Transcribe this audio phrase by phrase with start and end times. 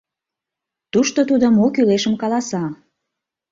[0.91, 2.63] —Тушто тудо мо кӱлешым каласа.